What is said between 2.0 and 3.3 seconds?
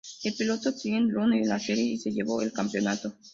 llevó el campeonato.